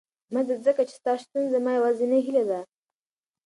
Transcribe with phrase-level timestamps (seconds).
[0.33, 2.59] مه ځه، ځکه چې ستا شتون زما یوازینۍ هیله ده.